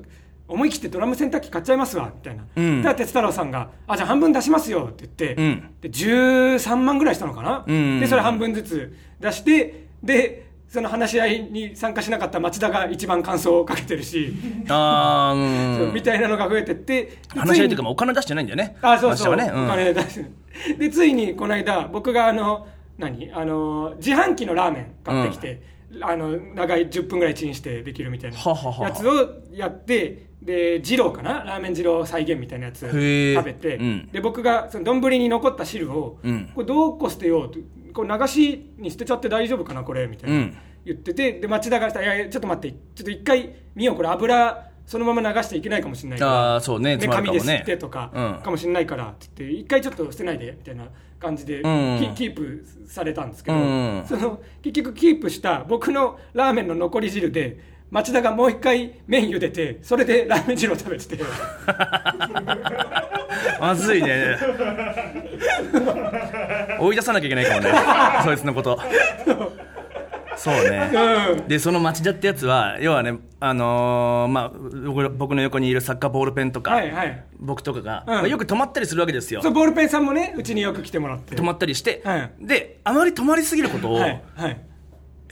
[0.47, 2.83] 思い切ってドラム洗濯機買っちゃいますわみたいな、うん。
[2.83, 5.75] だから哲太郎さんが「あじゃあ半分出しますよ」って言って、うん。
[5.81, 8.01] で13万ぐらいしたのかな、うん。
[8.01, 14.35] でそれ半分ずつ出してでその話し合いに参加しなかった町田が一番感想をかけてるし、
[14.69, 15.95] あううん。
[15.95, 18.77] みたいなのが増えてってで話し合いというかまあお金出してないんだよね。
[18.83, 19.67] あそうそう、ね、うん。
[19.67, 20.25] お金出し
[20.67, 22.67] てでついにこの間僕があの
[22.99, 23.31] 何？
[23.33, 25.63] あの自販機のラーメン買ってきて、
[26.01, 31.45] あの長い10分ぐらいチンしてできるみたいなはははやつをやってで二郎かな？
[31.45, 34.09] ラーメン二郎再現みたいなやつ食べて、うん。
[34.11, 36.51] で僕がその丼に残った汁を、うん。
[36.53, 37.61] これどうこ捨てようと
[37.95, 40.57] これ流しに捨てちゃって大丈夫かなこれみたいな、うん。
[40.85, 47.09] 言っててで町田が「いやいやちょっと待ってちょっと一回見ようこれ油そのまま流していけないかもしれないからあーそうねね。
[47.09, 48.43] 紙で吸ってとか、うん。
[48.43, 51.63] かもしれないからって言って一回ちょっと捨てないでみたいな感じで、ん
[51.99, 54.05] キキープされたんですけど、うん。
[54.07, 57.59] その結局キープした僕のラーメンの残り汁で
[57.91, 61.17] 町田がもう一回麺茹でてそれでラーメン汁を食べてて
[63.65, 64.37] まずいね。
[66.79, 67.73] 追い出さなきゃいけないかもね。
[68.25, 68.79] そいつのこと。
[70.37, 70.91] そうね。
[70.93, 71.49] うん。
[71.49, 74.49] でその町田ってやつは要はねあのーまあ
[74.85, 77.25] 僕僕の横にいるサッカーボールペンとか、はいはい。
[77.41, 78.15] 僕とかが、うん。
[78.17, 79.41] まあよく泊まったりするわけですよ。
[79.41, 81.35] そうボールペンさんもねうちによく来てもらって。
[81.35, 84.57] 泊まったりして、はいであまり泊まりすぎることをはいはい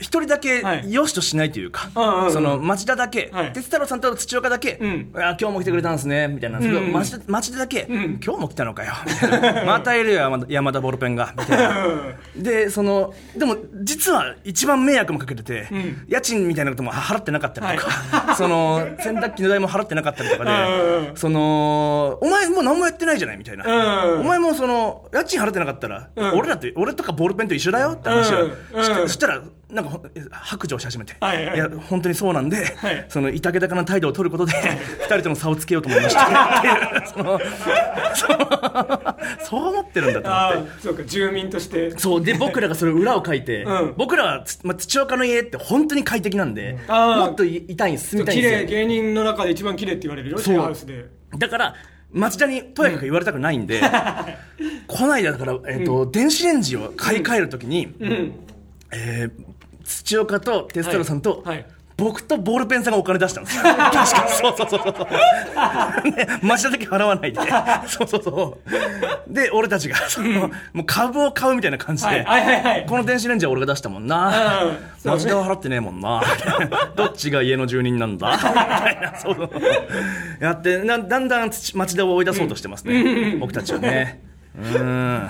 [0.03, 0.93] 一人だけはい。
[0.93, 2.33] 良しとしないというか、うんうんうん。
[2.33, 3.53] その町田だけ、はい。
[3.53, 5.11] 哲太郎さんと土岡だけ、うん。
[5.15, 6.59] あ今日も来てくれたんですねみたいな。
[6.59, 6.87] んですけど、うん。
[6.87, 8.19] うん町田町田だけ、ん。
[8.23, 8.93] 今日も来たのかよ。
[9.65, 11.87] またいるよ山田山田ボールペンがみたいな。
[12.35, 16.05] でそのでも実は一番迷惑もかけてて、ん。
[16.07, 23.65] 家賃みたいなことも払ってなかったりとか、 その洗濯機の代も払ってなかったりとかで、そのお前もう何もやってないじゃないみたいな、
[24.05, 26.39] うんお前もその家賃払ってなかったら、うん。
[26.39, 29.41] 俺らって俺とかボールペンと一緒だよって話をうんしそしたら
[29.73, 29.99] なんか
[30.31, 31.57] 白状し始めて、はいはい。
[31.57, 33.05] や本当にそうなんで、はい。
[33.09, 34.53] そのいたけたかな態度を取ることで
[35.01, 37.39] 二人との差をつけようと思いましたその
[39.43, 40.81] そう思ってるんだと思って。
[40.81, 41.97] そうか住民として。
[41.97, 43.93] そうで僕らがそれ裏を書いて、うん。
[43.97, 47.25] 僕らはつ、まあ、土岡の家って本当に快適なんで、あー。
[47.25, 51.05] もっといいたいん住みたいん綺です芸人の中で一番綺麗って言われるよシェアハウスで。
[51.37, 51.75] だから
[52.11, 53.81] 町田にとやかく言われたくないんで、
[54.87, 58.33] こないだだから、えーと電子レンジを買い替えるときに、うん。
[58.91, 59.52] えー
[59.83, 61.65] 土岡とテストロさんと、はいはい。
[61.95, 63.57] 僕とボールペンさんがお金出したんです。
[63.57, 66.11] よ 確かそうそうそうそう。
[66.11, 67.39] ね町田だけ払わないで。
[67.87, 68.57] そうそうそ
[69.29, 69.33] う。
[69.33, 72.63] で俺たちがその、もう株を買うみたいな感じで、はいはいはい。
[72.63, 74.77] はいこの電子レンジは俺が出したもんな、うん。
[75.03, 76.23] 町田は払ってねえもんな。
[76.95, 78.31] どっちが家の住人なんだ。
[78.31, 79.49] みたいなそうそう。
[80.39, 84.19] やってなだんだん土町田を追い出そうとしてますね、僕たちはね。
[84.57, 85.29] うん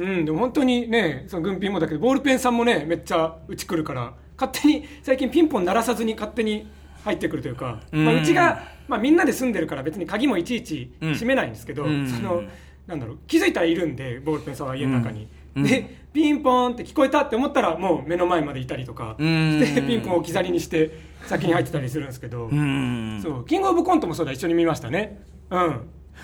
[0.00, 6.66] うん、でも本当にねその軍ピンもだけどボールペンさんもねめっちゃうち来るから勝手に最近ピンポン鳴らさずに勝手に
[7.04, 12.08] 入ってくるというか、うまあ、うちが、まあ、みんなで住んでるから別に鍵もいちいち閉めないんですけど、うん。
[12.08, 12.42] その
[12.86, 19.16] なんだろう気づいたらいるんでボールペンさんは家の中に、でピンポンって聞こえたって思ったらもう目の前までいたりとかん。
[19.16, 20.90] してピンポンを置き去りにして
[21.26, 23.20] 先に入ってたりするんですけど、うん。
[23.22, 25.22] そうキングオブコントもそうだ一緒に見ましたね。
[25.50, 25.80] うん。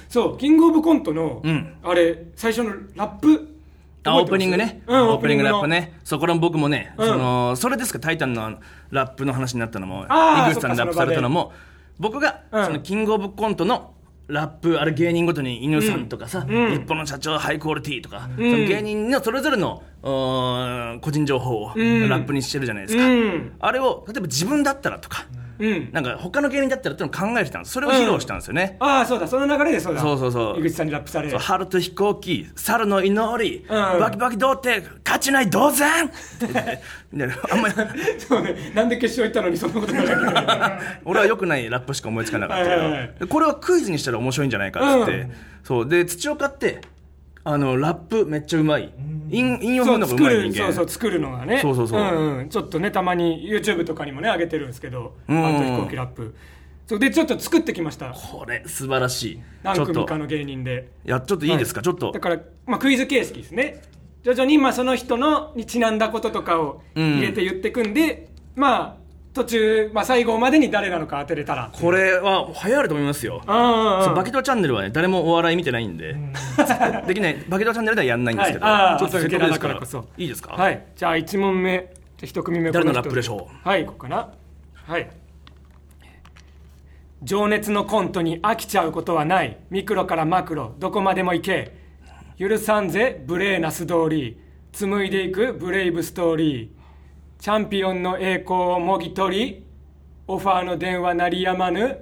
[0.08, 1.74] そうキングオブコントの、うん。
[1.82, 3.55] あれ最初のラップ
[4.06, 7.08] あオープニングね、うんオープニングラップねそこら僕もね、うん。
[7.08, 8.58] そのそれですか「タイタン」の
[8.90, 11.52] ラップの話になったのも井口さんにラップされたのも
[11.98, 12.64] 僕が、うん。
[12.66, 13.94] そのキングオブコントの
[14.28, 16.70] ラップあれ芸人ごとに犬さんとかさ、うん。
[16.72, 18.50] 日本の社長ハイクオリティとか、うん。
[18.50, 21.76] その芸人のそれぞれの個人情報をラん。
[21.76, 23.52] ップにしてるじゃないですか、うん。
[23.60, 25.26] あれを例えば自分だったらとか、
[25.58, 25.88] うん。
[25.92, 27.72] なんか他の芸人だったらってのを考えてたんです。
[27.72, 29.26] それを披露したんですよね、ああそうだ。
[29.26, 30.00] その流れでそうだ。
[30.00, 30.60] そうそうそう。
[30.60, 33.68] 井口さんにラップされそう春と飛行機猿の祈り、ん。
[33.68, 36.10] バキバキ童貞勝ちない同然。
[37.50, 37.74] あんまり。
[38.18, 38.72] そうね。
[38.74, 40.06] なんで決勝行ったのにそんなことない
[41.04, 43.10] 俺は良くないラップしか思いつかなかったけど、はいはいはい。
[43.28, 45.32] これはクイズにしたら面白いんじゃないかっつって、うん。
[45.64, 45.88] そう。
[45.88, 46.80] で土岡って
[47.48, 48.92] あのラップめっちゃうまい。
[49.30, 51.60] 韻韻を踏むの作るそうそう作るのがね。
[51.62, 52.00] そうそうそう。
[52.00, 52.48] んうん。
[52.48, 56.34] ちょっとねたまに YouTube とかにもね上げてるんですけど「うんアート飛行機ラップ」
[56.88, 58.10] そうでちょっと作ってきました。
[58.10, 59.36] これ素晴らしい。
[59.36, 60.88] ち何組かの芸人で。
[61.06, 62.10] いやちょっといいですか、はちょっと。
[62.10, 63.80] だから、まあ、クイズ形式ですね。
[64.24, 69.05] 徐々にまあその人のにちなんだこととかを入れて言ってくんで、まあ
[69.36, 71.70] 途中、まあ、最後までに誰なのか当てれたら。
[71.70, 73.42] これは流行ると思いますよ。
[73.46, 76.16] あそうバキドーチャンネルはね誰もお笑い見てないんで、
[77.06, 77.44] できない。
[77.46, 78.98] バキドーチャンネルではやんないんですけど、はい。
[78.98, 79.74] ちょっとせっかから。
[79.74, 80.06] こそ。
[80.16, 80.82] いいですか、はい。
[80.96, 81.92] じゃあ1問目。
[82.16, 84.30] じゃあ1組目誰のラップでしょはいここかな。
[84.86, 85.10] はい。
[87.22, 89.58] 情熱のコントに飽きちゃうことはない。
[89.68, 90.74] ミクロからマクロ。
[90.78, 91.76] どこまでも行け。
[92.38, 94.40] 許さんぜ無礼な素通り。
[94.72, 96.75] 紡いでいくブレイブストーリー
[97.46, 99.64] チャンピオンの栄光をもぎ取り
[100.26, 101.96] オファーの電話鳴りやまぬ。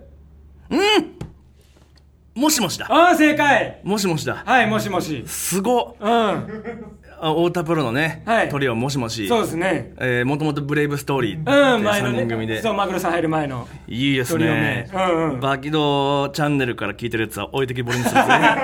[2.35, 2.87] もしもしだ。
[2.89, 3.79] ああ正解。
[3.85, 4.43] もしもしだ。
[4.47, 5.23] はいもしもし。
[5.27, 5.97] すごっ。
[6.01, 6.09] うん。
[6.09, 8.49] あ太田プロのね、はい。
[8.49, 9.29] トリオもしもし。
[9.29, 9.93] そうですね。
[9.99, 13.69] えーもともとブレイブストーリーうん前の3人組で、ねそうマグロさん入る前の。
[13.87, 14.91] いいですね。
[14.95, 15.41] うんうん。
[15.41, 18.57] バキドーチャンネルから聞いてるやつは置いてきぼりにするね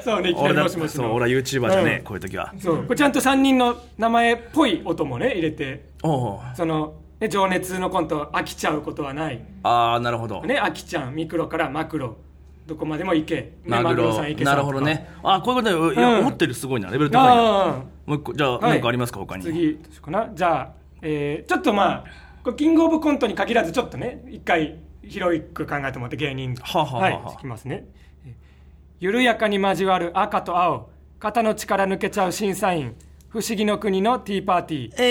[0.02, 2.04] そうねいきなりもしもしのそう俺は YouTuber じゃねえ、うん。
[2.04, 2.54] こういう時は。
[2.56, 2.84] そう。
[2.84, 9.44] これちゃんと3人の名前っぽい音もね入れてその、ね、情熱のコント飽きちゃうことはない。
[9.62, 12.16] ああなるほど、ね飽きちゃんミクロからマクロ。
[12.66, 14.14] どこまでも行け、ねマグロ。
[14.14, 15.08] さん行けなるほどね。
[15.22, 16.20] あこういうこといやうん。
[16.20, 16.90] 思ってるすごいな。
[16.90, 17.82] レベル高いな。
[18.06, 18.70] もう一個じゃあはい。
[18.72, 19.42] 何かありますか他に。
[19.42, 20.28] 次どうしようかな。
[20.34, 22.04] じゃあ、えーちょっとま
[22.44, 26.54] あキングオブコントに限らずちょっとね一回広く考えてもらって芸人。
[26.56, 27.84] はあはあはいいきますね。
[28.26, 28.32] えー
[29.00, 30.90] 緩やかに交わる赤と青。
[31.20, 32.94] 肩の力抜けちゃう審査員
[33.30, 34.94] 不思議の国のティーパーティー。
[34.98, 35.02] え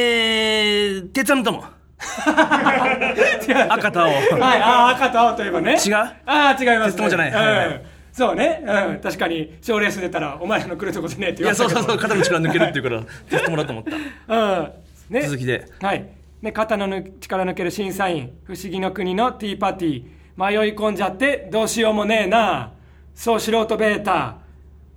[1.03, 4.07] ー鉄腕の友違う赤と青。
[4.07, 5.73] はい、あー赤と青といえばね。
[5.73, 5.93] 違う？
[5.93, 7.31] ああ違います、ね、鉄友じゃない。
[7.31, 11.79] うん、そうね、うん、確かに賞レース出たらお前らの来るとこじゃねえってい言われたけど。
[11.79, 12.01] やそうそうそう。
[12.01, 13.83] 肩の力抜けるっていうから テストもらうと思っ
[14.27, 14.71] たうん。
[15.09, 15.65] ね、続きで。
[15.79, 16.05] はい、
[16.41, 20.03] ね、肩のぬ力抜ける審査員不思議の国のティーパーティー。
[20.37, 22.71] 迷い込んじゃってどうしようもねえな。
[23.13, 24.37] そう素人ベータ。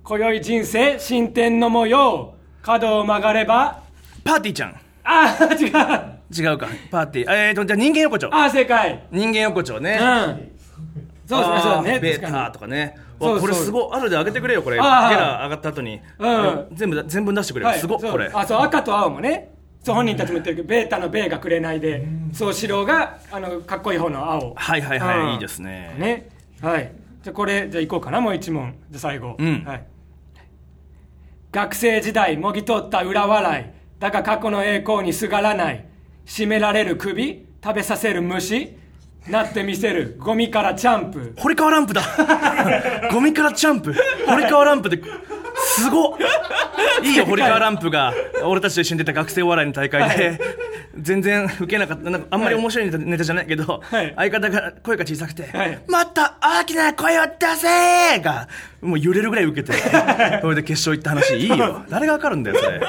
[0.03, 3.81] 今宵人生進展の模様角を曲がれば
[4.23, 4.75] パーティーちゃん。
[5.03, 6.51] ああ違う。
[6.51, 6.67] 違うか。
[6.91, 7.47] パーティー。
[7.47, 8.29] えーとじゃあ人間横丁。
[8.33, 9.03] ああ正解。
[9.11, 9.99] 人間横丁ね。
[9.99, 10.51] うん。
[11.27, 11.99] そうですねそうだね。
[11.99, 12.97] ベータとかね。
[13.19, 13.97] わこれすごい。
[13.97, 14.77] 後で上げてくれよこれ。
[14.77, 15.99] ゲラ上がった後に。
[16.19, 16.67] うん。
[16.73, 17.73] 全部だ全部出してくれよ。
[17.73, 18.11] すごっそう。
[18.11, 18.29] これ。
[18.33, 19.51] あそう赤と青もね。
[19.83, 24.53] そう本人たちも言ってるけどベータのベーがくれないでそう白があのかっこいい方の青。
[24.55, 25.29] はいはいはうん。
[25.29, 25.95] いいいですね。
[25.97, 26.29] ね。
[26.61, 26.91] はい。
[27.23, 28.75] じゃあこれじゃあ行こうかなもう一問。
[28.91, 29.63] じゃあ最後、うん。
[29.65, 29.83] はい、
[31.51, 33.65] 学生時代もぎ取った裏笑い。
[33.99, 35.85] だが過去の栄光にすがらない。
[36.25, 38.77] 締められる首食べさせる虫。
[39.27, 40.15] なってみせる。
[40.19, 41.33] ゴミからチャンプ。
[41.37, 42.01] 堀川ランプだ。
[43.11, 43.93] ゴミからチャンプ。
[44.25, 45.01] 堀川ランプで
[45.75, 46.17] すごっ。
[47.03, 50.39] いいよ堀川ランプが俺たちと一緒に出た学生お笑いの大会で、
[50.99, 52.09] 全然受けなかった。
[52.09, 54.13] なんかあんまり面白いネタ,、ネタじゃないけど、はい。
[54.15, 58.47] 相方が声が小さくて「はいもっと大きな声を出せ!」が
[58.81, 59.73] もう揺れるぐらい受けて
[60.41, 61.35] それで決勝行った話。
[61.37, 61.83] いいよ。
[61.89, 62.81] 誰がわかるんだよそれ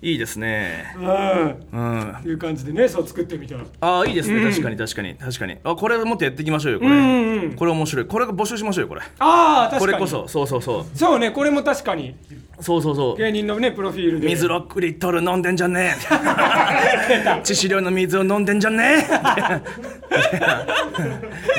[0.00, 0.94] いいですね。
[0.96, 1.66] うん。
[1.72, 2.12] うん。
[2.12, 3.56] っていう感じでねそう作ってみた。
[3.80, 5.14] ああいいですね、確かに確かに。
[5.16, 5.56] 確かに。
[5.64, 8.04] あこれもっとやっていきましょうよこれ、うんうんこれ面白い。
[8.06, 9.02] これ募集しましょうよこれ。
[9.18, 9.80] ああ確かに。
[9.80, 10.28] これこそ。
[10.28, 10.86] そうそうそう。
[10.96, 12.14] そうねこれも確かに
[12.60, 13.16] そうそうそう。
[13.16, 14.28] 芸人のねプロフィールで。
[14.28, 17.40] 水6リットル飲んでんじゃねえ。
[17.42, 19.60] 致死量の水を飲んでんじゃねえ。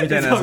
[0.02, 0.36] みたいな。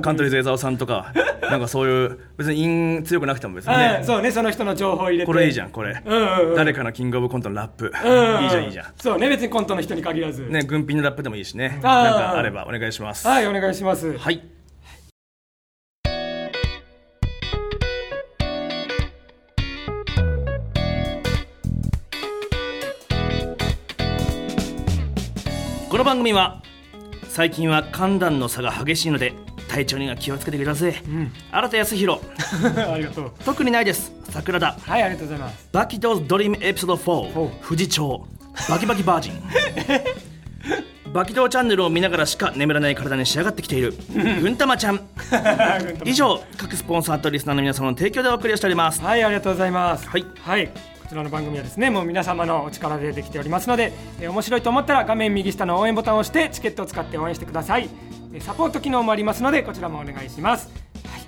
[0.00, 1.12] カントリーズ江沢さんとか。
[1.50, 3.84] なんかそういう別に韻強くなくても別にね。
[3.84, 5.26] はいそうねその人の情報を入れて。
[5.26, 6.56] これいいじゃんこれ、うんうんうん。
[6.56, 8.86] 誰かのキングオブコントのラップ、うんいいじゃんいいじゃん。
[8.96, 10.42] そうね別にコントの人に限らず。
[10.42, 11.78] ね軍品のラップでもいいしね。
[11.82, 13.26] なんかあればお願いします。
[13.26, 14.16] はいお願いします。
[14.18, 14.51] はい
[25.92, 26.62] この番組は
[27.28, 29.34] 最近は寒暖の差が激しいので
[29.68, 30.94] 体調には気をつけてください、
[31.50, 32.20] 新田康弘。
[32.90, 33.32] ありがとう。
[33.44, 34.10] 特にないです。
[34.30, 34.74] 桜田。
[34.80, 35.68] はいありがとうございます。
[35.70, 38.26] バキドーズドリームエピソードほ4富士町
[38.70, 39.42] バキバキバージン。
[41.12, 43.94] バキドーチャンネルを見ながらしか眠らない体に仕上がってきている。
[44.40, 44.56] ぐん。
[44.56, 45.00] たま ちゃん。
[46.06, 49.02] 以上各スポンサーとリスナーの皆様の提供でお送りをしております。
[49.02, 50.08] はいありがとうございます。
[50.08, 50.24] はい。
[50.42, 50.68] はい。
[50.68, 50.72] こ
[51.12, 57.88] ちらの番組はですねもう皆様のお力でできておりますので、えー面白いと思ったら画面右下の応援ボタンを押してチケットを使って応援してください。
[58.32, 60.70] えーサポート機能もありますのでこちらもお願いします、
[61.06, 61.20] はい、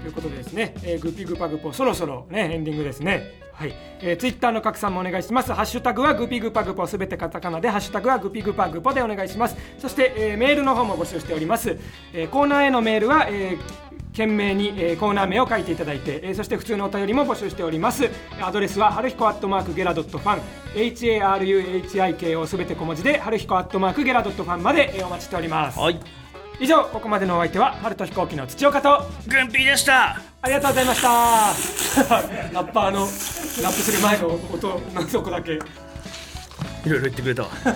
[0.00, 3.44] ということでですね、えーグピグパグポそろそろねエンディングですね。
[3.52, 5.52] はい、えー、ツイッターの拡散もお願いします。
[5.52, 9.56] ハッシュタグはグピグパグポすべてカタカナでハッシュタグはグピグパグポでお願いします。
[9.78, 11.78] そして、えーメールの方も募集しております、
[12.12, 18.08] えーコーナーへのメールは、えー懸命に、えーコーナー名を書いていただいて、えーそして普通のお便りも募集しております。
[18.40, 20.40] アドレスははるひこアットマークゲラドットファン。
[20.74, 25.78] HARUHIKO すべて小文字ではるひこアットマークゲラドットファンまで、えーお待ちしております。
[25.78, 26.00] はい。
[26.58, 29.04] 以上ここまでのお相手は春と飛行機の土岡と。
[29.28, 30.20] グンピーでした。
[30.40, 31.08] ありがとうございました。
[32.54, 35.52] ラッパーのラップする前の音のそこだけ。
[35.52, 37.48] いろいろ言ってくれたわ